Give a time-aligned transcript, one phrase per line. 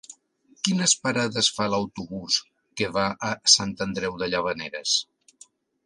[0.67, 2.39] Quines parades fa l'autobús
[2.81, 5.01] que va a Sant Andreu de Llavaneres?